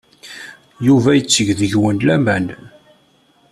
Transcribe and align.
Yuba 0.87 1.09
yetteg 1.13 1.47
deg-wen 1.59 1.97
laman. 2.07 2.45